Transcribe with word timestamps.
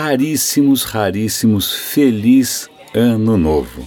raríssimos, 0.00 0.84
raríssimos, 0.84 1.74
feliz 1.74 2.70
ano 2.94 3.36
novo. 3.36 3.86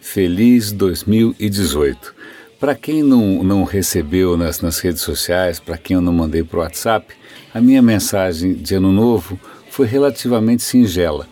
Feliz 0.00 0.72
2018. 0.72 2.12
Para 2.58 2.74
quem 2.74 3.00
não, 3.00 3.44
não 3.44 3.62
recebeu 3.62 4.36
nas, 4.36 4.60
nas 4.60 4.80
redes 4.80 5.02
sociais, 5.02 5.60
para 5.60 5.78
quem 5.78 5.94
eu 5.94 6.00
não 6.00 6.12
mandei 6.12 6.42
para 6.42 6.58
o 6.58 6.62
WhatsApp, 6.62 7.14
a 7.54 7.60
minha 7.60 7.80
mensagem 7.80 8.54
de 8.54 8.74
ano 8.74 8.90
novo 8.90 9.38
foi 9.70 9.86
relativamente 9.86 10.64
singela. 10.64 11.28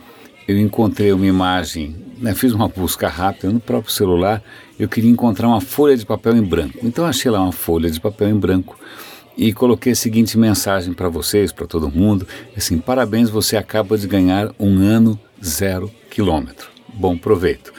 Eu 0.46 0.56
encontrei 0.60 1.12
uma 1.12 1.26
imagem, 1.26 1.96
né, 2.16 2.32
fiz 2.32 2.52
uma 2.52 2.68
busca 2.68 3.08
rápida 3.08 3.52
no 3.52 3.58
próprio 3.58 3.92
celular, 3.92 4.40
eu 4.78 4.88
queria 4.88 5.10
encontrar 5.10 5.48
uma 5.48 5.60
folha 5.60 5.96
de 5.96 6.06
papel 6.06 6.36
em 6.36 6.42
branco. 6.42 6.78
Então 6.84 7.04
achei 7.04 7.32
lá 7.32 7.42
uma 7.42 7.52
folha 7.52 7.90
de 7.90 8.00
papel 8.00 8.28
em 8.28 8.36
branco 8.36 8.78
e 9.36 9.52
coloquei 9.52 9.92
a 9.92 9.96
seguinte 9.96 10.38
mensagem 10.38 10.92
para 10.92 11.08
vocês, 11.08 11.52
para 11.52 11.66
todo 11.66 11.90
mundo, 11.90 12.26
assim, 12.56 12.78
parabéns, 12.78 13.30
você 13.30 13.56
acaba 13.56 13.96
de 13.96 14.06
ganhar 14.06 14.54
um 14.58 14.78
ano 14.78 15.18
zero 15.42 15.90
quilômetro. 16.10 16.68
Bom 16.94 17.16
proveito. 17.16 17.72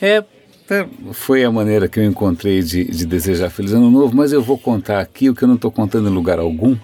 É 0.00 0.24
é, 0.68 0.84
foi 1.12 1.44
a 1.44 1.50
maneira 1.50 1.86
que 1.86 2.00
eu 2.00 2.04
encontrei 2.04 2.60
de, 2.60 2.84
de, 2.84 3.06
desejar 3.06 3.50
Feliz 3.50 3.72
Ano 3.72 3.88
Novo, 3.88 4.16
mas 4.16 4.32
eu 4.32 4.42
vou 4.42 4.58
contar 4.58 4.98
aqui 4.98 5.30
o 5.30 5.34
que 5.34 5.44
eu 5.44 5.48
não 5.48 5.54
estou 5.54 5.70
contando 5.70 6.08
em 6.08 6.12
lugar 6.12 6.40
algum. 6.40 6.76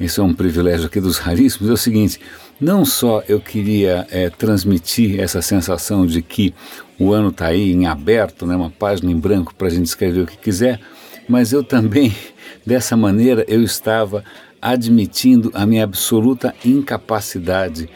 Isso 0.00 0.20
é 0.20 0.24
um 0.24 0.34
privilégio 0.34 0.86
aqui 0.86 1.00
dos 1.00 1.18
raríssimos. 1.18 1.70
É 1.70 1.72
o 1.72 1.76
seguinte: 1.76 2.18
não 2.60 2.84
só 2.84 3.22
eu 3.28 3.38
queria 3.38 4.08
é, 4.10 4.28
transmitir 4.28 5.20
essa 5.20 5.40
sensação 5.40 6.04
de 6.04 6.20
que 6.20 6.52
o 6.98 7.12
ano 7.12 7.28
está 7.28 7.46
aí 7.46 7.70
em 7.70 7.86
aberto, 7.86 8.44
né, 8.44 8.56
uma 8.56 8.70
página 8.70 9.12
em 9.12 9.16
branco 9.16 9.54
para 9.54 9.68
a 9.68 9.70
gente 9.70 9.86
escrever 9.86 10.22
o 10.22 10.26
que 10.26 10.36
quiser, 10.36 10.80
mas 11.28 11.52
eu 11.52 11.62
também, 11.62 12.14
dessa 12.66 12.96
maneira, 12.96 13.44
eu 13.48 13.62
estava 13.62 14.24
admitindo 14.60 15.50
a 15.54 15.66
minha 15.66 15.84
absoluta 15.84 16.54
incapacidade 16.64 17.88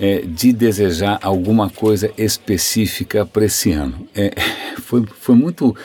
é, 0.00 0.20
de 0.20 0.52
desejar 0.52 1.18
alguma 1.22 1.68
coisa 1.70 2.10
específica 2.16 3.24
para 3.24 3.44
esse 3.44 3.72
ano. 3.72 4.08
É, 4.14 4.32
foi, 4.82 5.04
foi 5.20 5.34
muito 5.34 5.76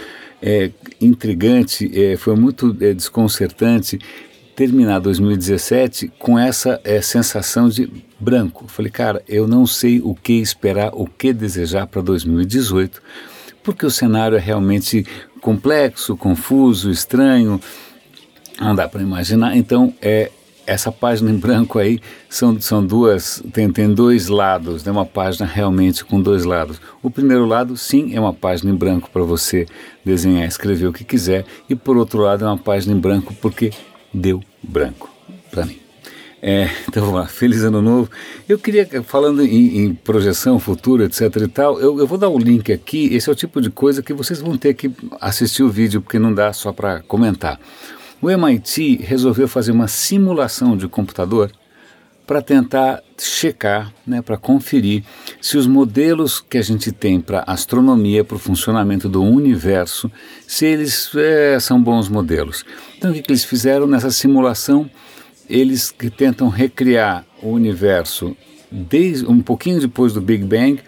é, 0.42 0.72
intrigante, 1.00 1.90
é, 1.94 2.18
foi 2.18 2.36
muito 2.36 2.74
desconcertante 2.74 4.00
terminar 4.56 5.00
2017 5.00 6.12
com 6.20 6.38
essa 6.38 6.80
é, 6.84 7.02
sensação 7.02 7.70
de 7.70 7.90
branco. 8.20 8.66
Falei, 8.68 8.92
cara, 8.92 9.24
eu 9.28 9.48
não 9.48 9.66
sei 9.66 10.00
o 10.00 10.14
que 10.14 10.34
esperar, 10.34 10.92
o 10.94 11.08
que 11.08 11.34
desejar 11.34 11.88
para 11.88 12.02
2018, 12.02 13.02
porque 13.64 13.86
o 13.86 13.92
cenário 13.92 14.38
é 14.38 14.40
realmente 14.40 15.06
complexo, 15.44 16.16
confuso, 16.16 16.90
estranho, 16.90 17.60
não 18.60 18.74
dá 18.74 18.88
para 18.88 19.02
imaginar. 19.02 19.58
Então, 19.58 19.94
é, 20.02 20.32
essa 20.66 20.90
página 20.90 21.30
em 21.30 21.38
branco 21.38 21.78
aí 21.78 22.00
são, 22.30 22.60
são 22.62 22.84
duas, 22.84 23.44
tem, 23.52 23.70
tem 23.70 23.94
dois 23.94 24.30
lados, 24.30 24.86
né? 24.86 24.92
uma 24.92 25.06
página 25.06 25.46
realmente 25.46 26.06
com 26.06 26.22
dois 26.22 26.46
lados. 26.46 26.80
O 27.02 27.12
primeiro 27.12 27.46
lado, 27.46 27.76
sim, 27.76 28.16
é 28.16 28.20
uma 28.20 28.34
página 28.34 28.72
em 28.72 28.76
branco 28.76 29.10
para 29.12 29.24
você 29.24 29.68
desenhar, 30.06 30.48
escrever 30.48 30.88
o 30.88 30.94
que 30.94 31.04
quiser, 31.04 31.46
e 31.70 31.76
por 31.76 31.98
outro 31.98 32.22
lado 32.22 32.46
é 32.46 32.48
uma 32.48 32.58
página 32.58 32.96
em 32.96 33.00
branco 33.00 33.36
porque 33.42 33.72
deu 34.14 34.42
branco 34.64 35.12
para 35.52 35.66
mim. 35.66 35.83
É, 36.46 36.70
então 36.90 37.06
vamos 37.06 37.22
lá, 37.22 37.26
feliz 37.26 37.64
ano 37.64 37.82
novo. 37.82 38.12
Eu 38.50 38.60
queria, 38.60 38.86
falando 39.04 39.42
em, 39.46 39.78
em, 39.78 39.94
projeção 39.94 40.60
futura, 40.60 41.06
etc 41.06 41.34
e 41.38 41.48
tal, 41.48 41.80
eu, 41.80 41.98
eu 41.98 42.06
vou 42.06 42.18
dar 42.18 42.28
o 42.28 42.38
link 42.38 42.70
aqui. 42.70 43.08
Esse 43.16 43.30
é 43.30 43.32
o 43.32 43.36
tipo 43.36 43.62
de 43.62 43.70
coisa 43.70 44.04
que 44.04 44.12
vocês 44.14 44.42
vão 44.42 44.58
ter 44.58 44.74
que 44.74 44.92
assistir 45.22 45.64
o 45.64 45.70
vídeo, 45.70 46.02
porque 46.02 46.20
não 46.20 46.34
dá 46.34 46.52
só 46.52 46.74
para 46.74 47.00
comentar. 47.04 47.58
O 48.22 48.30
MIT 48.30 48.98
resolveu 48.98 49.48
fazer 49.48 49.72
uma 49.72 49.88
simulação 49.88 50.76
de 50.76 50.86
computador 50.90 51.50
para 52.28 52.42
tentar 52.42 53.02
checar, 53.18 53.94
né, 54.06 54.22
para 54.22 54.36
conferir 54.36 55.06
se 55.42 55.58
os 55.58 55.66
modelos 55.66 56.42
que 56.42 56.58
a 56.58 56.62
gente 56.62 56.92
tem 56.92 57.22
para 57.22 57.46
astronomia, 57.48 58.22
para 58.22 58.36
o 58.36 58.40
funcionamento 58.40 59.08
do 59.08 59.24
universo, 59.24 60.12
se 60.46 60.66
eles 60.66 61.10
é, 61.16 61.58
são 61.62 61.82
bons 61.82 62.10
modelos. 62.10 62.66
Então 62.98 63.12
o 63.12 63.14
que, 63.14 63.22
que 63.22 63.32
eles 63.32 63.46
fizeram 63.46 63.88
nessa 63.88 64.12
simulação? 64.12 64.90
Eles 65.50 65.92
que 65.92 66.10
tentam 66.10 66.48
recriar 66.50 67.26
o 67.42 67.50
universo 67.50 68.36
desde 68.72 69.26
um 69.26 69.42
pouquinho 69.42 69.80
depois 69.80 70.14
do 70.14 70.22
Big 70.22 70.44
Bang 70.44 70.82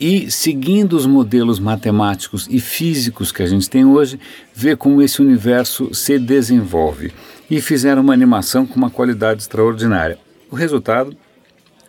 e 0.00 0.30
seguindo 0.30 0.96
os 0.96 1.06
modelos 1.06 1.60
matemáticos 1.60 2.48
e 2.50 2.58
físicos 2.58 3.30
que 3.30 3.42
a 3.42 3.46
gente 3.46 3.70
tem 3.70 3.84
hoje, 3.84 4.18
ver 4.52 4.76
como 4.76 5.00
esse 5.00 5.22
universo 5.22 5.94
se 5.94 6.18
desenvolve. 6.18 7.12
E 7.48 7.60
fizeram 7.60 8.02
uma 8.02 8.12
animação 8.12 8.66
com 8.66 8.74
uma 8.74 8.90
qualidade 8.90 9.42
extraordinária. 9.42 10.18
O 10.50 10.56
resultado, 10.56 11.16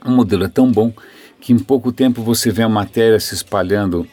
o 0.05 0.11
modelo 0.11 0.43
é 0.43 0.47
tão 0.47 0.71
bom 0.71 0.93
que 1.41 1.53
em 1.53 1.57
pouco 1.57 1.91
tempo 1.91 2.21
você 2.21 2.51
vê 2.51 2.61
a 2.61 2.69
matéria 2.69 3.19
se 3.19 3.33
espalhando 3.33 4.07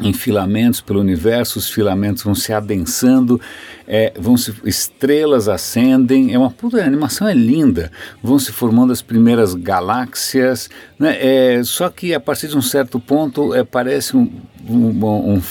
em 0.00 0.12
filamentos 0.12 0.80
pelo 0.80 1.00
universo, 1.00 1.58
os 1.58 1.68
filamentos 1.68 2.22
vão 2.22 2.34
se 2.34 2.52
adensando, 2.52 3.40
é, 3.86 4.12
vão 4.18 4.36
se, 4.36 4.52
estrelas 4.64 5.48
ascendem, 5.48 6.34
é 6.34 6.38
uma 6.38 6.50
puta, 6.50 6.82
a 6.82 6.86
animação 6.86 7.28
é 7.28 7.34
linda, 7.34 7.92
vão 8.22 8.38
se 8.38 8.50
formando 8.50 8.92
as 8.92 9.00
primeiras 9.00 9.54
galáxias, 9.54 10.68
né, 10.98 11.16
é, 11.20 11.62
só 11.62 11.88
que 11.88 12.12
a 12.12 12.18
partir 12.18 12.48
de 12.48 12.56
um 12.56 12.62
certo 12.62 12.98
ponto 12.98 13.54
é, 13.54 13.62
parece 13.62 14.16
um, 14.16 14.32
um, 14.68 15.36
um, 15.36 15.42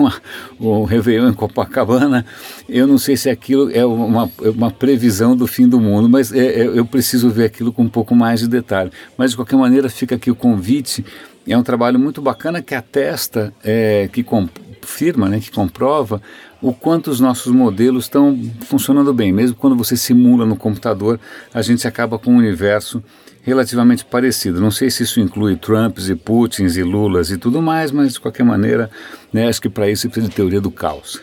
um, 0.60 0.84
Réveillon 0.84 1.28
em 1.28 1.34
Copacabana, 1.34 2.24
eu 2.68 2.86
não 2.86 2.96
sei 2.96 3.16
se 3.16 3.28
aquilo 3.28 3.70
é 3.72 3.84
uma, 3.84 4.30
uma 4.40 4.70
previsão 4.70 5.36
do 5.36 5.46
fim 5.46 5.68
do 5.68 5.78
mundo, 5.78 6.08
mas 6.08 6.32
é, 6.32 6.62
é, 6.62 6.66
eu 6.66 6.86
preciso 6.86 7.28
ver 7.28 7.44
aquilo 7.44 7.72
com 7.72 7.82
um 7.82 7.90
pouco 7.90 8.14
mais 8.14 8.40
de 8.40 8.48
detalhe, 8.48 8.90
mas 9.18 9.32
de 9.32 9.36
qualquer 9.36 9.56
maneira 9.56 9.90
fica 9.90 10.14
aqui 10.14 10.30
o 10.30 10.34
convite 10.34 11.04
é 11.46 11.56
um 11.56 11.62
trabalho 11.62 11.98
muito 11.98 12.22
bacana 12.22 12.62
que 12.62 12.74
atesta, 12.74 13.52
é, 13.64 14.08
que 14.12 14.22
confirma, 14.22 15.28
né, 15.28 15.40
que 15.40 15.50
comprova 15.50 16.22
o 16.60 16.72
quanto 16.72 17.10
os 17.10 17.18
nossos 17.18 17.52
modelos 17.52 18.04
estão 18.04 18.38
funcionando 18.66 19.12
bem. 19.12 19.32
Mesmo 19.32 19.56
quando 19.56 19.74
você 19.74 19.96
simula 19.96 20.46
no 20.46 20.56
computador, 20.56 21.18
a 21.52 21.60
gente 21.60 21.86
acaba 21.88 22.18
com 22.18 22.32
um 22.32 22.36
universo 22.36 23.02
relativamente 23.42 24.04
parecido. 24.04 24.60
Não 24.60 24.70
sei 24.70 24.88
se 24.88 25.02
isso 25.02 25.20
inclui 25.20 25.56
Trumps 25.56 26.08
e 26.08 26.14
Putins 26.14 26.76
e 26.76 26.82
Lulas 26.82 27.30
e 27.30 27.36
tudo 27.36 27.60
mais, 27.60 27.90
mas 27.90 28.12
de 28.12 28.20
qualquer 28.20 28.44
maneira, 28.44 28.88
né, 29.32 29.48
acho 29.48 29.60
que 29.60 29.68
para 29.68 29.90
isso 29.90 30.08
precisa 30.08 30.28
de 30.28 30.34
teoria 30.34 30.60
do 30.60 30.70
caos. 30.70 31.20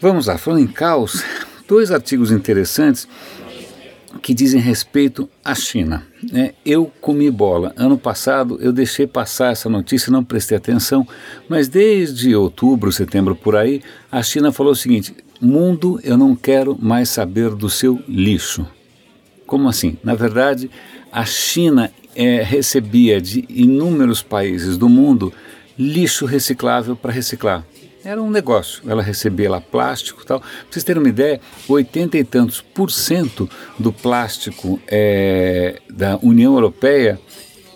Vamos 0.00 0.26
lá, 0.26 0.36
falando 0.36 0.62
em 0.62 0.66
caos, 0.66 1.22
dois 1.68 1.92
artigos 1.92 2.32
interessantes 2.32 3.06
que 4.20 4.34
dizem 4.34 4.60
respeito 4.60 5.28
à 5.44 5.54
China. 5.54 6.06
Né? 6.30 6.52
Eu 6.64 6.90
comi 7.00 7.30
bola. 7.30 7.72
Ano 7.76 7.96
passado 7.96 8.58
eu 8.60 8.72
deixei 8.72 9.06
passar 9.06 9.52
essa 9.52 9.68
notícia, 9.68 10.12
não 10.12 10.24
prestei 10.24 10.56
atenção, 10.56 11.06
mas 11.48 11.68
desde 11.68 12.34
outubro, 12.34 12.92
setembro 12.92 13.34
por 13.34 13.56
aí, 13.56 13.82
a 14.10 14.22
China 14.22 14.52
falou 14.52 14.72
o 14.72 14.76
seguinte: 14.76 15.14
mundo, 15.40 16.00
eu 16.02 16.16
não 16.16 16.36
quero 16.36 16.76
mais 16.80 17.08
saber 17.08 17.50
do 17.50 17.68
seu 17.68 18.00
lixo. 18.06 18.66
Como 19.46 19.68
assim? 19.68 19.96
Na 20.02 20.14
verdade, 20.14 20.70
a 21.10 21.24
China 21.24 21.90
é, 22.14 22.42
recebia 22.42 23.20
de 23.20 23.44
inúmeros 23.48 24.22
países 24.22 24.76
do 24.76 24.88
mundo 24.88 25.32
lixo 25.78 26.26
reciclável 26.26 26.94
para 26.94 27.12
reciclar. 27.12 27.64
Era 28.04 28.20
um 28.22 28.30
negócio. 28.30 28.82
Ela 28.86 29.02
recebia 29.02 29.50
lá 29.50 29.60
plástico 29.60 30.22
e 30.22 30.26
tal. 30.26 30.40
Pra 30.40 30.48
vocês 30.70 30.84
terem 30.84 31.02
uma 31.02 31.08
ideia, 31.08 31.40
80 31.68 32.18
e 32.18 32.24
tantos 32.24 32.60
por 32.60 32.90
cento 32.90 33.48
do 33.78 33.92
plástico 33.92 34.80
é, 34.88 35.80
da 35.88 36.18
União 36.22 36.54
Europeia 36.54 37.18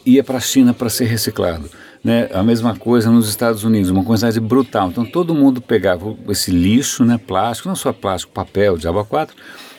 ia 0.04 0.22
para 0.22 0.38
a 0.38 0.40
China 0.40 0.72
para 0.72 0.88
ser 0.88 1.06
reciclado. 1.06 1.68
Né? 2.02 2.28
A 2.32 2.42
mesma 2.42 2.76
coisa 2.76 3.10
nos 3.10 3.28
Estados 3.28 3.64
Unidos, 3.64 3.90
uma 3.90 4.04
quantidade 4.04 4.38
brutal. 4.38 4.88
Então 4.88 5.04
todo 5.04 5.34
mundo 5.34 5.60
pegava 5.60 6.16
esse 6.28 6.52
lixo, 6.52 7.04
né, 7.04 7.18
plástico, 7.18 7.68
não 7.68 7.74
só 7.74 7.92
plástico, 7.92 8.32
papel, 8.32 8.78
diabo 8.78 9.04
4, 9.04 9.34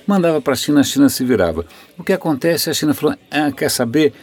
mandava 0.06 0.42
para 0.42 0.52
a 0.54 0.56
China, 0.56 0.82
a 0.82 0.84
China 0.84 1.08
se 1.08 1.24
virava. 1.24 1.66
O 1.98 2.04
que 2.04 2.12
acontece? 2.12 2.70
A 2.70 2.74
China 2.74 2.94
falou: 2.94 3.16
ah, 3.32 3.52
quer 3.52 3.70
saber? 3.70 4.14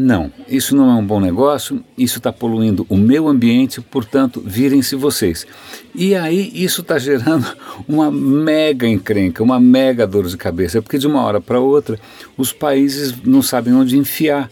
Não, 0.00 0.30
isso 0.48 0.76
não 0.76 0.88
é 0.88 0.94
um 0.94 1.04
bom 1.04 1.18
negócio, 1.18 1.84
isso 1.98 2.18
está 2.18 2.32
poluindo 2.32 2.86
o 2.88 2.96
meu 2.96 3.26
ambiente, 3.26 3.80
portanto, 3.80 4.40
virem-se 4.46 4.94
vocês. 4.94 5.44
E 5.92 6.14
aí 6.14 6.52
isso 6.54 6.82
está 6.82 7.00
gerando 7.00 7.44
uma 7.88 8.08
mega 8.08 8.86
encrenca, 8.86 9.42
uma 9.42 9.58
mega 9.58 10.06
dor 10.06 10.28
de 10.28 10.36
cabeça, 10.36 10.80
porque 10.80 10.98
de 10.98 11.08
uma 11.08 11.22
hora 11.22 11.40
para 11.40 11.58
outra 11.58 11.98
os 12.36 12.52
países 12.52 13.12
não 13.24 13.42
sabem 13.42 13.74
onde 13.74 13.98
enfiar 13.98 14.48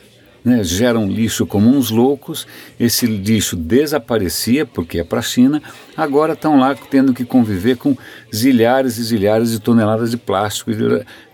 né, 0.46 0.62
geram 0.62 1.08
lixo 1.08 1.44
como 1.44 1.68
uns 1.68 1.90
loucos, 1.90 2.46
esse 2.78 3.04
lixo 3.04 3.56
desaparecia 3.56 4.64
porque 4.64 5.00
é 5.00 5.04
para 5.04 5.18
a 5.18 5.22
China, 5.22 5.60
agora 5.96 6.34
estão 6.34 6.56
lá 6.56 6.72
tendo 6.88 7.12
que 7.12 7.24
conviver 7.24 7.76
com 7.76 7.98
zilhares 8.32 8.96
e 8.96 9.02
zilhares 9.02 9.50
de 9.50 9.58
toneladas 9.58 10.12
de 10.12 10.16
plástico. 10.16 10.70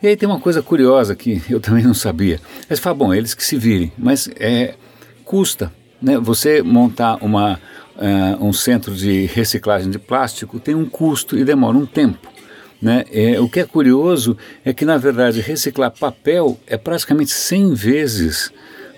E 0.03 0.07
aí 0.07 0.17
tem 0.17 0.27
uma 0.27 0.41
coisa 0.41 0.63
curiosa 0.63 1.15
que 1.15 1.43
eu 1.51 1.61
também 1.61 1.85
não 1.85 1.93
sabia. 1.93 2.41
Mas 2.71 2.79
fala, 2.79 2.97
bom, 2.97 3.13
eles 3.13 3.35
que 3.35 3.45
se 3.45 3.59
virem, 3.59 3.93
mas 3.99 4.31
é, 4.41 4.77
custa. 5.27 5.71
Né, 6.01 6.19
você 6.19 6.63
montar 6.63 7.19
uma, 7.21 7.61
uh, 7.97 8.45
um 8.45 8.53
centro 8.53 8.95
de 8.95 9.27
reciclagem 9.27 9.91
de 9.91 9.99
plástico 9.99 10.59
tem 10.59 10.75
um 10.75 10.89
custo 10.89 11.39
e 11.39 11.45
demora 11.45 11.77
um 11.77 11.85
tempo. 11.85 12.33
Né? 12.81 13.05
É, 13.13 13.39
o 13.39 13.49
que 13.49 13.61
é 13.61 13.65
curioso 13.65 14.39
é 14.65 14.73
que, 14.73 14.87
na 14.87 14.97
verdade, 14.97 15.43
reciclar 15.43 15.91
papel 15.91 16.59
é 16.67 16.79
praticamente 16.79 17.31
100 17.31 17.75
vezes 17.75 18.51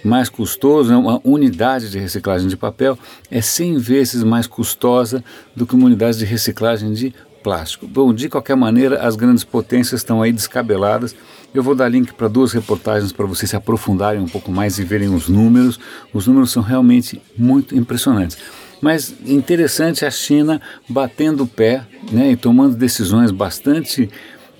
mais 0.04 0.28
custoso, 0.28 0.90
né? 0.90 0.96
uma 0.96 1.20
unidade 1.24 1.90
de 1.90 1.98
reciclagem 1.98 2.46
de 2.46 2.56
papel 2.56 2.98
é 3.30 3.40
100 3.40 3.78
vezes 3.78 4.22
mais 4.22 4.46
custosa 4.46 5.24
do 5.56 5.66
que 5.66 5.74
uma 5.74 5.86
unidade 5.86 6.18
de 6.18 6.24
reciclagem 6.24 6.92
de 6.92 7.14
plástico. 7.42 7.86
Bom, 7.86 8.12
de 8.12 8.28
qualquer 8.28 8.56
maneira, 8.56 9.00
as 9.02 9.16
grandes 9.16 9.44
potências 9.44 10.00
estão 10.00 10.22
aí 10.22 10.32
descabeladas. 10.32 11.14
Eu 11.54 11.62
vou 11.62 11.74
dar 11.74 11.88
link 11.88 12.12
para 12.14 12.26
duas 12.26 12.52
reportagens 12.52 13.12
para 13.12 13.26
vocês 13.26 13.50
se 13.50 13.56
aprofundarem 13.56 14.20
um 14.20 14.28
pouco 14.28 14.50
mais 14.50 14.78
e 14.78 14.84
verem 14.84 15.14
os 15.14 15.28
números. 15.28 15.78
Os 16.12 16.26
números 16.26 16.50
são 16.50 16.62
realmente 16.62 17.20
muito 17.36 17.76
impressionantes. 17.76 18.38
Mas 18.80 19.14
interessante 19.26 20.04
a 20.04 20.10
China 20.10 20.60
batendo 20.88 21.44
o 21.44 21.46
pé 21.46 21.86
né, 22.10 22.32
e 22.32 22.36
tomando 22.36 22.76
decisões 22.76 23.30
bastante 23.30 24.10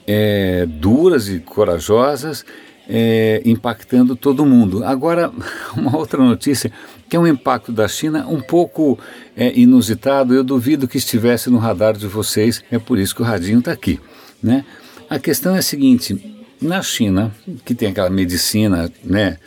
é, 0.07 0.67
duras 0.67 1.29
e 1.29 1.41
corajosas, 1.41 2.45
é, 2.89 3.43
impactando 3.45 4.15
todo 4.17 4.45
mundo. 4.45 4.85
Agora, 4.85 5.31
uma 5.77 5.97
outra 5.97 6.23
notícia, 6.23 6.71
que 7.09 7.17
é 7.17 7.19
um 7.19 7.27
impacto 7.27 7.73
da 7.73 7.89
China 7.89 8.27
um 8.29 8.41
pouco 8.41 8.99
é, 9.37 9.53
inusitado, 9.59 10.35
eu 10.35 10.45
duvido 10.45 10.89
que 10.89 10.99
estivesse 10.99 11.51
no 11.51 11.59
radar 11.59 11.97
de 11.97 12.07
vocês, 12.07 12.63
é 12.71 12.79
por 12.79 12.99
isso 12.99 13.15
que 13.15 13.23
o 13.23 13.25
radinho 13.25 13.59
está 13.59 13.73
aqui. 13.73 14.01
Né? 14.43 14.65
A 15.09 15.19
questão 15.19 15.55
é 15.55 15.59
a 15.59 15.63
seguinte, 15.63 16.45
na 16.61 16.83
China, 16.83 17.33
que 17.65 17.75
tem 17.75 17.89
aquela 17.89 18.11
medicina 18.11 18.91
né, 19.03 19.39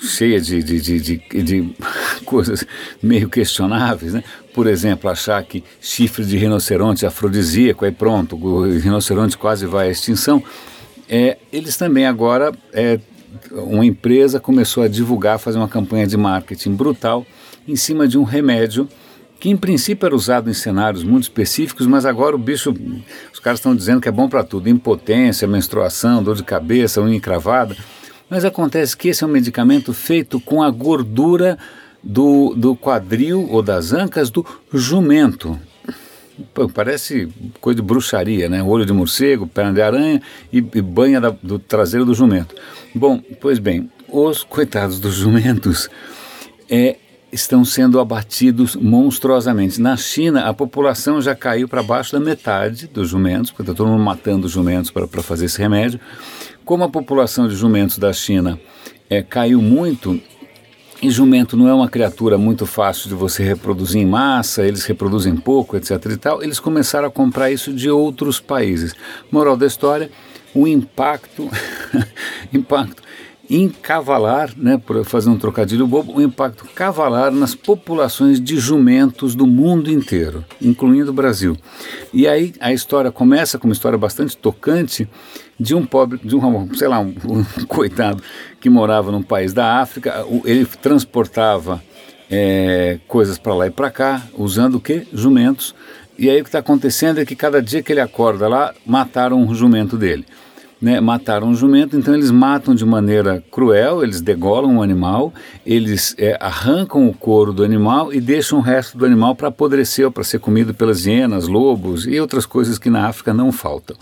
cheia 0.00 0.40
de, 0.40 0.62
de, 0.62 0.80
de, 0.80 1.42
de, 1.42 1.74
coisas 2.24 2.64
meio 3.02 3.28
questionáveis, 3.28 4.14
né? 4.14 4.24
por 4.54 4.66
exemplo, 4.66 5.10
achar 5.10 5.42
que 5.44 5.62
chifre 5.80 6.24
de 6.24 6.36
rinoceronte 6.36 7.04
é 7.04 7.08
afrodisíaco, 7.08 7.84
aí 7.84 7.92
pronto, 7.92 8.36
o 8.36 8.78
rinoceronte 8.78 9.36
quase 9.36 9.66
vai 9.66 9.88
à 9.88 9.90
extinção, 9.90 10.42
é, 11.08 11.38
eles 11.52 11.76
também 11.76 12.06
agora, 12.06 12.52
é, 12.72 12.98
uma 13.52 13.84
empresa 13.84 14.40
começou 14.40 14.82
a 14.82 14.88
divulgar, 14.88 15.38
fazer 15.38 15.58
uma 15.58 15.68
campanha 15.68 16.06
de 16.06 16.16
marketing 16.16 16.74
brutal 16.74 17.26
em 17.66 17.76
cima 17.76 18.06
de 18.06 18.18
um 18.18 18.22
remédio 18.24 18.88
que 19.38 19.50
em 19.50 19.56
princípio 19.56 20.06
era 20.06 20.14
usado 20.14 20.48
em 20.48 20.54
cenários 20.54 21.04
muito 21.04 21.24
específicos, 21.24 21.86
mas 21.86 22.06
agora 22.06 22.34
o 22.34 22.38
bicho, 22.38 22.74
os 23.32 23.38
caras 23.38 23.58
estão 23.58 23.76
dizendo 23.76 24.00
que 24.00 24.08
é 24.08 24.12
bom 24.12 24.28
para 24.28 24.42
tudo, 24.42 24.68
impotência, 24.68 25.46
menstruação, 25.46 26.22
dor 26.22 26.36
de 26.36 26.42
cabeça, 26.42 27.02
unha 27.02 27.16
encravada, 27.16 27.76
mas 28.30 28.44
acontece 28.44 28.96
que 28.96 29.08
esse 29.08 29.22
é 29.22 29.26
um 29.26 29.30
medicamento 29.30 29.92
feito 29.92 30.40
com 30.40 30.62
a 30.62 30.70
gordura 30.70 31.58
do, 32.02 32.54
do 32.54 32.74
quadril 32.74 33.46
ou 33.50 33.62
das 33.62 33.92
ancas 33.92 34.30
do 34.30 34.44
jumento. 34.72 35.58
Parece 36.74 37.28
coisa 37.60 37.76
de 37.76 37.82
bruxaria, 37.82 38.48
né? 38.48 38.62
Olho 38.62 38.84
de 38.84 38.92
morcego, 38.92 39.46
perna 39.46 39.72
de 39.72 39.82
aranha 39.82 40.22
e, 40.52 40.58
e 40.58 40.82
banha 40.82 41.20
da, 41.20 41.30
do 41.30 41.58
traseiro 41.58 42.04
do 42.04 42.14
jumento. 42.14 42.54
Bom, 42.94 43.20
pois 43.40 43.58
bem, 43.58 43.90
os 44.08 44.42
coitados 44.42 45.00
dos 45.00 45.14
jumentos 45.14 45.88
é, 46.68 46.96
estão 47.32 47.64
sendo 47.64 48.00
abatidos 48.00 48.76
monstruosamente. 48.76 49.80
Na 49.80 49.96
China, 49.96 50.46
a 50.46 50.54
população 50.54 51.20
já 51.20 51.34
caiu 51.34 51.68
para 51.68 51.82
baixo 51.82 52.12
da 52.12 52.20
metade 52.20 52.86
dos 52.86 53.08
jumentos, 53.08 53.50
porque 53.50 53.62
está 53.62 53.74
todo 53.74 53.88
mundo 53.88 54.02
matando 54.02 54.46
os 54.46 54.52
jumentos 54.52 54.90
para 54.90 55.22
fazer 55.22 55.46
esse 55.46 55.58
remédio. 55.58 56.00
Como 56.64 56.84
a 56.84 56.88
população 56.88 57.48
de 57.48 57.54
jumentos 57.54 57.98
da 57.98 58.12
China 58.12 58.58
é, 59.08 59.22
caiu 59.22 59.60
muito, 59.62 60.20
e 61.02 61.10
jumento 61.10 61.56
não 61.56 61.68
é 61.68 61.74
uma 61.74 61.88
criatura 61.88 62.38
muito 62.38 62.64
fácil 62.64 63.08
de 63.08 63.14
você 63.14 63.44
reproduzir 63.44 64.00
em 64.00 64.06
massa, 64.06 64.66
eles 64.66 64.84
reproduzem 64.84 65.36
pouco, 65.36 65.76
etc. 65.76 65.90
e 66.10 66.16
tal, 66.16 66.42
eles 66.42 66.58
começaram 66.58 67.08
a 67.08 67.10
comprar 67.10 67.50
isso 67.50 67.72
de 67.72 67.90
outros 67.90 68.40
países. 68.40 68.94
Moral 69.30 69.56
da 69.56 69.66
história, 69.66 70.10
o 70.54 70.66
impacto, 70.66 71.50
impacto 72.52 73.02
encavalar, 73.48 74.52
né, 74.56 74.80
por 74.84 75.04
fazer 75.04 75.30
um 75.30 75.38
trocadilho 75.38 75.86
bobo, 75.86 76.16
o 76.16 76.22
impacto 76.22 76.64
cavalar 76.74 77.30
nas 77.30 77.54
populações 77.54 78.40
de 78.40 78.58
jumentos 78.58 79.34
do 79.34 79.46
mundo 79.46 79.90
inteiro, 79.90 80.44
incluindo 80.60 81.10
o 81.10 81.14
Brasil. 81.14 81.56
E 82.12 82.26
aí 82.26 82.54
a 82.60 82.72
história 82.72 83.12
começa 83.12 83.58
com 83.58 83.68
uma 83.68 83.72
história 83.72 83.96
bastante 83.96 84.36
tocante 84.36 85.08
de 85.58 85.74
um 85.74 85.84
pobre, 85.84 86.18
de 86.22 86.34
um, 86.36 86.74
sei 86.74 86.88
lá, 86.88 87.00
um, 87.00 87.14
um 87.24 87.44
coitado 87.66 88.22
que 88.60 88.68
morava 88.68 89.10
num 89.10 89.22
país 89.22 89.52
da 89.52 89.80
África, 89.80 90.24
ele 90.44 90.66
transportava 90.80 91.82
é, 92.30 92.98
coisas 93.06 93.38
para 93.38 93.54
lá 93.54 93.66
e 93.66 93.70
para 93.70 93.90
cá, 93.90 94.22
usando 94.34 94.76
o 94.76 94.80
que? 94.80 95.06
Jumentos. 95.12 95.74
E 96.18 96.30
aí 96.30 96.40
o 96.40 96.44
que 96.44 96.48
está 96.48 96.60
acontecendo 96.60 97.20
é 97.20 97.26
que 97.26 97.36
cada 97.36 97.60
dia 97.60 97.82
que 97.82 97.92
ele 97.92 98.00
acorda 98.00 98.48
lá, 98.48 98.74
mataram 98.86 99.38
um 99.38 99.54
jumento 99.54 99.96
dele 99.96 100.24
né, 100.80 101.00
mataram 101.00 101.48
um 101.48 101.54
jumento, 101.54 101.96
então 101.96 102.14
eles 102.14 102.30
matam 102.30 102.74
de 102.74 102.84
maneira 102.84 103.42
cruel, 103.50 104.02
eles 104.02 104.20
degolam 104.20 104.76
o 104.76 104.82
animal, 104.82 105.32
eles 105.64 106.14
é, 106.18 106.36
arrancam 106.40 107.08
o 107.08 107.14
couro 107.14 107.52
do 107.52 107.64
animal 107.64 108.12
e 108.12 108.20
deixam 108.20 108.58
o 108.58 108.62
resto 108.62 108.98
do 108.98 109.06
animal 109.06 109.34
para 109.34 109.48
apodrecer 109.48 110.10
para 110.10 110.22
ser 110.22 110.38
comido 110.38 110.74
pelas 110.74 111.06
hienas, 111.06 111.48
lobos 111.48 112.06
e 112.06 112.20
outras 112.20 112.44
coisas 112.44 112.78
que 112.78 112.90
na 112.90 113.08
África 113.08 113.32
não 113.32 113.50
faltam. 113.50 113.96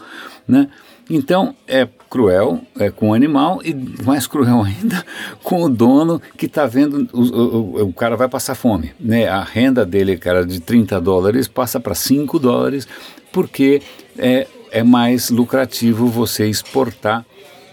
Né? 0.46 0.68
Então 1.08 1.54
é 1.66 1.86
cruel 2.08 2.60
é, 2.78 2.90
com 2.90 3.10
o 3.10 3.14
animal 3.14 3.60
e 3.64 3.74
mais 4.04 4.26
cruel 4.26 4.62
ainda 4.62 5.04
com 5.42 5.64
o 5.64 5.68
dono 5.68 6.20
que 6.36 6.46
está 6.46 6.66
vendo 6.66 7.08
o, 7.12 7.20
o, 7.20 7.82
o, 7.88 7.92
cara 7.92 8.16
vai 8.16 8.28
passar 8.28 8.54
fome. 8.54 8.92
Né? 8.98 9.28
A 9.28 9.42
renda 9.42 9.84
dele, 9.84 10.16
cara, 10.16 10.46
de 10.46 10.60
30 10.60 11.00
dólares 11.00 11.48
passa 11.48 11.78
para 11.78 11.94
5 11.94 12.38
dólares 12.38 12.88
porque 13.32 13.82
é, 14.16 14.46
é 14.70 14.82
mais 14.82 15.28
lucrativo 15.28 16.06
você 16.06 16.46
exportar, 16.46 17.24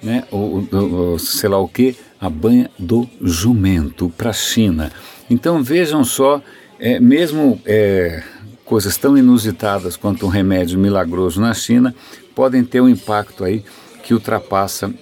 né, 0.01 0.23
o, 0.31 0.37
o, 0.37 1.13
o 1.13 1.19
sei 1.19 1.49
lá 1.49 1.59
o 1.59 1.67
que, 1.67 1.95
a 2.19 2.29
banha 2.29 2.69
do 2.77 3.07
jumento 3.21 4.11
para 4.17 4.31
a 4.31 4.33
China. 4.33 4.91
Então 5.29 5.63
vejam 5.63 6.03
só, 6.03 6.41
é, 6.79 6.99
mesmo 6.99 7.61
é, 7.65 8.23
coisas 8.65 8.97
tão 8.97 9.17
inusitadas 9.17 9.95
quanto 9.95 10.25
um 10.25 10.29
remédio 10.29 10.79
milagroso 10.79 11.41
na 11.41 11.53
China 11.53 11.93
podem 12.35 12.63
ter 12.63 12.81
um 12.81 12.89
impacto 12.89 13.43
aí 13.43 13.63
que 14.03 14.13
ultrapassa 14.13 14.93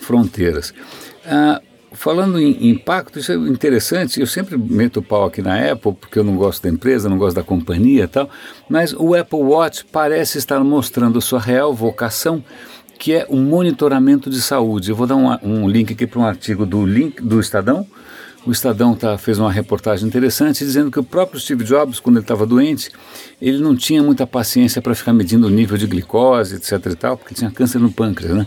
fronteiras. 0.00 0.72
Ah, 1.26 1.60
falando 1.94 2.38
em 2.38 2.68
impacto, 2.68 3.18
isso 3.18 3.32
é 3.32 3.36
interessante. 3.36 4.20
Eu 4.20 4.26
sempre 4.26 4.56
meto 4.58 4.98
o 4.98 5.02
pau 5.02 5.24
aqui 5.24 5.40
na 5.40 5.72
Apple, 5.72 5.94
porque 5.94 6.18
eu 6.18 6.24
não 6.24 6.36
gosto 6.36 6.62
da 6.62 6.68
empresa, 6.68 7.08
não 7.08 7.18
gosto 7.18 7.36
da 7.36 7.42
companhia 7.42 8.04
e 8.04 8.08
tal, 8.08 8.28
mas 8.68 8.92
o 8.92 9.14
Apple 9.14 9.38
Watch 9.38 9.84
parece 9.90 10.38
estar 10.38 10.62
mostrando 10.62 11.20
sua 11.20 11.40
real 11.40 11.72
vocação, 11.72 12.44
que 12.98 13.12
é 13.12 13.26
o 13.28 13.36
monitoramento 13.36 14.28
de 14.28 14.40
saúde. 14.40 14.90
Eu 14.90 14.96
vou 14.96 15.06
dar 15.06 15.16
um, 15.16 15.36
um 15.42 15.68
link 15.68 15.92
aqui 15.92 16.06
para 16.06 16.20
um 16.20 16.26
artigo 16.26 16.66
do, 16.66 16.84
link, 16.84 17.22
do 17.22 17.40
Estadão. 17.40 17.86
O 18.46 18.50
Estadão 18.50 18.94
tá, 18.94 19.16
fez 19.16 19.38
uma 19.38 19.50
reportagem 19.50 20.06
interessante 20.06 20.64
dizendo 20.64 20.90
que 20.90 20.98
o 20.98 21.04
próprio 21.04 21.40
Steve 21.40 21.64
Jobs, 21.64 21.98
quando 21.98 22.16
ele 22.16 22.24
estava 22.24 22.44
doente, 22.44 22.90
ele 23.40 23.58
não 23.58 23.74
tinha 23.74 24.02
muita 24.02 24.26
paciência 24.26 24.82
para 24.82 24.94
ficar 24.94 25.14
medindo 25.14 25.46
o 25.46 25.50
nível 25.50 25.78
de 25.78 25.86
glicose, 25.86 26.56
etc. 26.56 26.86
e 26.92 26.94
tal, 26.94 27.16
porque 27.16 27.34
tinha 27.34 27.50
câncer 27.50 27.78
no 27.78 27.90
pâncreas, 27.90 28.36
né? 28.36 28.46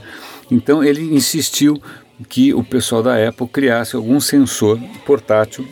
Então 0.51 0.83
ele 0.83 1.01
insistiu 1.15 1.81
que 2.29 2.53
o 2.53 2.63
pessoal 2.63 3.01
da 3.01 3.27
Apple 3.27 3.47
criasse 3.47 3.95
algum 3.95 4.19
sensor 4.19 4.79
portátil 5.05 5.67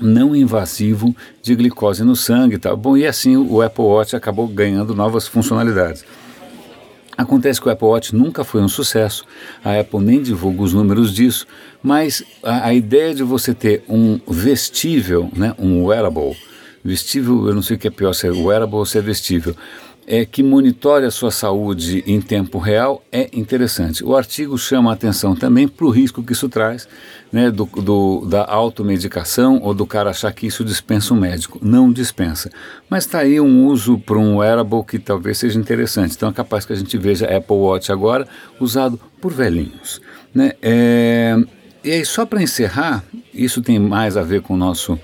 não 0.00 0.34
invasivo 0.34 1.14
de 1.42 1.54
glicose 1.54 2.02
no 2.02 2.16
sangue 2.16 2.56
e 2.56 2.58
tal. 2.58 2.76
Bom, 2.76 2.96
e 2.96 3.06
assim 3.06 3.36
o 3.36 3.60
Apple 3.60 3.84
Watch 3.84 4.16
acabou 4.16 4.48
ganhando 4.48 4.94
novas 4.94 5.28
funcionalidades. 5.28 6.04
Acontece 7.16 7.60
que 7.60 7.68
o 7.68 7.70
Apple 7.70 7.86
Watch 7.86 8.14
nunca 8.14 8.42
foi 8.44 8.60
um 8.60 8.68
sucesso, 8.68 9.24
a 9.64 9.78
Apple 9.78 10.00
nem 10.00 10.22
divulga 10.22 10.62
os 10.62 10.72
números 10.72 11.14
disso, 11.14 11.46
mas 11.82 12.22
a, 12.42 12.68
a 12.68 12.74
ideia 12.74 13.14
de 13.14 13.22
você 13.22 13.54
ter 13.54 13.84
um 13.88 14.18
vestível, 14.26 15.30
né, 15.34 15.54
um 15.58 15.84
wearable, 15.84 16.36
vestível, 16.84 17.46
eu 17.48 17.54
não 17.54 17.62
sei 17.62 17.76
o 17.76 17.78
que 17.78 17.88
é 17.88 17.90
pior, 17.90 18.12
se 18.12 18.26
é 18.26 18.30
wearable 18.30 18.76
ou 18.76 18.86
se 18.86 18.98
é 18.98 19.00
vestível, 19.00 19.54
é, 20.06 20.24
que 20.24 20.42
monitore 20.42 21.06
a 21.06 21.10
sua 21.10 21.30
saúde 21.30 22.04
em 22.06 22.20
tempo 22.20 22.58
real 22.58 23.02
é 23.10 23.28
interessante. 23.32 24.04
O 24.04 24.16
artigo 24.16 24.56
chama 24.58 24.90
a 24.90 24.94
atenção 24.94 25.34
também 25.34 25.66
para 25.66 25.86
o 25.86 25.90
risco 25.90 26.22
que 26.22 26.32
isso 26.32 26.48
traz, 26.48 26.86
né, 27.32 27.50
do, 27.50 27.64
do, 27.64 28.26
da 28.26 28.44
automedicação 28.44 29.60
ou 29.62 29.74
do 29.74 29.86
cara 29.86 30.10
achar 30.10 30.32
que 30.32 30.46
isso 30.46 30.64
dispensa 30.64 31.14
um 31.14 31.20
médico. 31.20 31.58
Não 31.62 31.92
dispensa. 31.92 32.50
Mas 32.88 33.04
está 33.04 33.20
aí 33.20 33.40
um 33.40 33.66
uso 33.66 33.98
para 33.98 34.18
um 34.18 34.38
wearable 34.38 34.84
que 34.84 34.98
talvez 34.98 35.38
seja 35.38 35.58
interessante. 35.58 36.14
Então 36.14 36.28
é 36.28 36.32
capaz 36.32 36.64
que 36.64 36.72
a 36.72 36.76
gente 36.76 36.96
veja 36.98 37.26
Apple 37.26 37.56
Watch 37.56 37.90
agora 37.90 38.26
usado 38.60 39.00
por 39.20 39.32
velhinhos. 39.32 40.00
Né? 40.34 40.52
É, 40.60 41.36
e 41.82 41.92
aí, 41.92 42.04
só 42.04 42.24
para 42.24 42.42
encerrar, 42.42 43.04
isso 43.32 43.60
tem 43.60 43.78
mais 43.78 44.16
a 44.16 44.22
ver 44.22 44.40
com 44.40 44.54
o 44.54 44.56
nosso, 44.56 44.98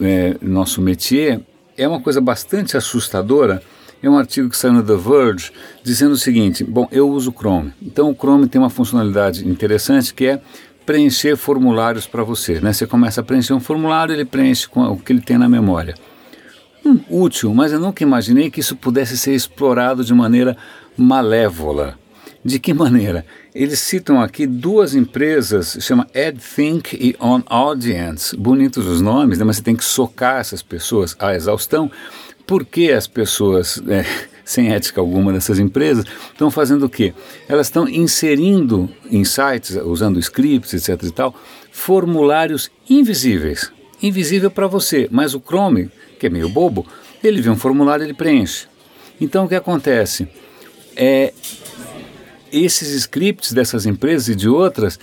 é, 0.00 0.36
nosso 0.42 0.82
métier, 0.82 1.40
é 1.76 1.88
uma 1.88 2.00
coisa 2.00 2.20
bastante 2.20 2.76
assustadora 2.76 3.62
é 4.02 4.10
um 4.10 4.18
artigo 4.18 4.48
que 4.48 4.56
saiu 4.56 4.72
no 4.72 4.82
The 4.82 4.96
Verge 4.96 5.52
dizendo 5.82 6.12
o 6.12 6.16
seguinte: 6.16 6.64
bom, 6.64 6.88
eu 6.90 7.08
uso 7.08 7.32
Chrome. 7.32 7.72
Então 7.80 8.10
o 8.10 8.14
Chrome 8.14 8.48
tem 8.48 8.60
uma 8.60 8.70
funcionalidade 8.70 9.48
interessante 9.48 10.12
que 10.12 10.26
é 10.26 10.42
preencher 10.84 11.36
formulários 11.36 12.06
para 12.06 12.24
você. 12.24 12.60
Né? 12.60 12.72
Você 12.72 12.86
começa 12.86 13.20
a 13.20 13.24
preencher 13.24 13.52
um 13.52 13.60
formulário, 13.60 14.12
ele 14.12 14.24
preenche 14.24 14.68
com 14.68 14.82
o 14.82 14.98
que 14.98 15.12
ele 15.12 15.20
tem 15.20 15.38
na 15.38 15.48
memória. 15.48 15.94
Hum, 16.84 16.98
útil, 17.08 17.54
mas 17.54 17.72
eu 17.72 17.78
nunca 17.78 18.02
imaginei 18.02 18.50
que 18.50 18.58
isso 18.58 18.74
pudesse 18.74 19.16
ser 19.16 19.34
explorado 19.34 20.04
de 20.04 20.12
maneira 20.12 20.56
malévola. 20.96 21.96
De 22.44 22.58
que 22.58 22.74
maneira? 22.74 23.24
Eles 23.54 23.78
citam 23.78 24.20
aqui 24.20 24.48
duas 24.48 24.96
empresas, 24.96 25.78
chama 25.80 26.08
AdThink 26.12 26.96
e 26.96 27.14
On 27.20 27.40
Audience. 27.46 28.36
Bonitos 28.36 28.84
os 28.84 29.00
nomes, 29.00 29.38
né? 29.38 29.44
mas 29.44 29.56
você 29.56 29.62
tem 29.62 29.76
que 29.76 29.84
socar 29.84 30.40
essas 30.40 30.60
pessoas 30.60 31.14
à 31.20 31.36
exaustão. 31.36 31.88
Por 32.46 32.64
que 32.64 32.90
as 32.90 33.06
pessoas, 33.06 33.82
é, 33.88 34.04
sem 34.44 34.72
ética 34.72 35.00
alguma 35.00 35.32
dessas 35.32 35.58
empresas, 35.58 36.04
estão 36.32 36.50
fazendo 36.50 36.86
o 36.86 36.88
quê? 36.88 37.14
Elas 37.48 37.66
estão 37.66 37.88
inserindo 37.88 38.88
em 39.10 39.24
sites, 39.24 39.76
usando 39.84 40.18
scripts, 40.18 40.74
etc 40.74 41.02
e 41.04 41.10
tal, 41.10 41.34
formulários 41.70 42.70
invisíveis. 42.88 43.72
Invisível 44.02 44.50
para 44.50 44.66
você, 44.66 45.08
mas 45.10 45.34
o 45.34 45.40
Chrome, 45.40 45.90
que 46.18 46.26
é 46.26 46.30
meio 46.30 46.48
bobo, 46.48 46.86
ele 47.22 47.40
vê 47.40 47.48
um 47.48 47.56
formulário 47.56 48.02
e 48.02 48.06
ele 48.06 48.14
preenche. 48.14 48.66
Então 49.20 49.44
o 49.44 49.48
que 49.48 49.54
acontece? 49.54 50.26
É, 50.96 51.32
esses 52.52 52.88
scripts 52.94 53.52
dessas 53.52 53.86
empresas 53.86 54.28
e 54.28 54.34
de 54.34 54.48
outras, 54.48 54.98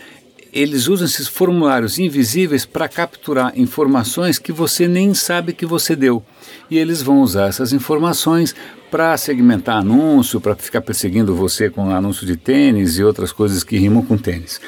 eles 0.52 0.88
usam 0.88 1.06
esses 1.06 1.28
formulários 1.28 1.98
invisíveis 2.00 2.66
para 2.66 2.88
capturar 2.88 3.58
informações 3.58 4.38
que 4.38 4.52
você 4.52 4.88
nem 4.88 5.14
sabe 5.14 5.54
que 5.54 5.66
você 5.66 5.96
deu. 5.96 6.24
E 6.70 6.78
eles 6.78 7.02
vão 7.02 7.22
usar 7.22 7.48
essas 7.48 7.74
informações 7.74 8.56
para 8.92 9.16
segmentar 9.18 9.78
anúncio, 9.78 10.40
para 10.40 10.56
ficar 10.56 10.82
perseguindo 10.82 11.36
você 11.36 11.70
com 11.70 11.90
anúncio 11.90 12.26
de 12.26 12.36
tênis 12.36 12.98
e 12.98 13.04
outras 13.04 13.32
coisas 13.32 13.64
que 13.64 13.78
rimam 13.78 14.04
com 14.04 14.18
tênis. 14.18 14.60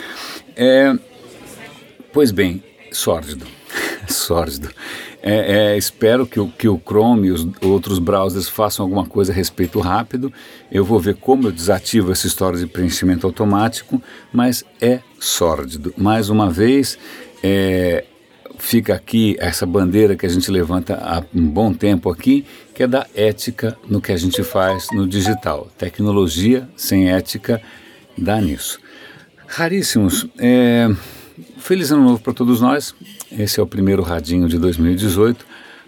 É, 0.56 0.94
pois 2.12 2.32
bem, 2.32 2.64
sórdido. 2.92 3.46
sórdido. 4.08 4.70
É, 5.24 5.74
é, 5.74 5.78
espero 5.78 6.26
que 6.26 6.40
o, 6.40 6.48
que 6.48 6.68
o 6.68 6.82
Chrome 6.84 7.28
e 7.28 7.32
os 7.32 7.48
outros 7.62 8.00
browsers 8.00 8.50
façam 8.50 8.84
alguma 8.84 9.06
coisa 9.06 9.32
a 9.32 9.36
respeito 9.36 9.80
rápido. 9.80 10.34
Eu 10.72 10.84
vou 10.84 11.00
ver 11.00 11.16
como 11.16 11.48
eu 11.48 11.52
desativo 11.52 12.12
essa 12.12 12.26
história 12.26 12.58
de 12.58 12.66
preenchimento 12.66 13.28
automático, 13.28 14.02
mas 14.34 14.66
é 14.82 15.00
sórdido. 15.20 15.94
Mais 15.96 16.30
uma 16.30 16.50
vez, 16.50 16.98
é, 17.44 18.06
fica 18.62 18.94
aqui 18.94 19.36
essa 19.40 19.66
bandeira 19.66 20.16
que 20.16 20.24
a 20.24 20.30
gente 20.30 20.50
levanta 20.52 20.94
há 20.94 21.24
um 21.34 21.48
bom 21.48 21.74
tempo 21.74 22.12
aqui, 22.12 22.46
que 22.76 22.84
é 22.84 22.88
da 22.88 23.08
ética 23.16 23.76
no 23.90 24.00
que 24.00 24.12
a 24.12 24.18
gente 24.18 24.44
faz 24.44 24.88
no 24.94 25.08
digital. 25.08 25.68
Tecnologia 25.78 26.70
sem 26.76 27.10
ética 27.10 27.60
dá 28.16 28.40
nisso. 28.40 28.80
Raríssimos. 29.48 30.28
É, 30.38 30.88
feliz 31.58 31.92
ano 31.92 32.04
novo 32.04 32.22
para 32.22 32.34
todos 32.34 32.62
nós. 32.62 32.94
Esse 33.32 33.60
é 33.60 33.64
o 33.64 33.68
primeiro 33.68 34.04
radinho 34.04 34.48
de 34.48 34.60
2018. 34.60 35.44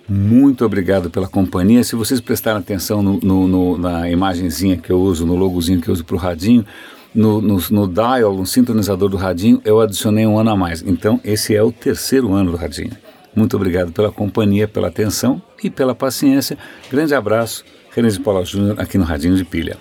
Muito 0.09 0.65
obrigado 0.65 1.11
pela 1.11 1.27
companhia. 1.27 1.83
Se 1.83 1.95
vocês 1.95 2.19
prestarem 2.19 2.59
atenção 2.59 3.03
no, 3.03 3.19
no, 3.21 3.47
no, 3.47 3.77
na 3.77 4.09
imagenzinha 4.09 4.77
que 4.77 4.91
eu 4.91 4.99
uso, 4.99 5.27
no 5.27 5.35
logozinho 5.35 5.79
que 5.79 5.89
eu 5.89 5.93
uso 5.93 6.03
para 6.03 6.15
o 6.15 6.19
radinho, 6.19 6.65
no, 7.13 7.41
no, 7.41 7.57
no, 7.69 7.87
dial, 7.87 8.35
no 8.35 8.45
sintonizador 8.45 9.09
do 9.09 9.17
radinho, 9.17 9.61
eu 9.63 9.79
adicionei 9.79 10.25
um 10.25 10.37
ano 10.37 10.51
a 10.51 10.55
mais. 10.55 10.81
Então, 10.81 11.19
esse 11.23 11.55
é 11.55 11.61
o 11.61 11.71
terceiro 11.71 12.33
ano 12.33 12.51
do 12.51 12.57
radinho. 12.57 12.91
Muito 13.35 13.55
obrigado 13.55 13.91
pela 13.91 14.11
companhia, 14.11 14.67
pela 14.67 14.87
atenção 14.87 15.41
e 15.63 15.69
pela 15.69 15.95
paciência. 15.95 16.57
Grande 16.89 17.15
abraço, 17.15 17.63
René 17.91 18.09
de 18.09 18.19
Paula 18.19 18.45
Júnior, 18.45 18.79
aqui 18.79 18.97
no 18.97 19.03
Radinho 19.03 19.35
de 19.35 19.43
Pilha. 19.43 19.77